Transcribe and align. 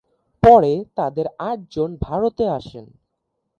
পরে 0.43 0.73
তাদের 0.95 1.25
আটজন 1.41 1.89
ভারতে 2.01 2.45
আসেন। 2.49 2.85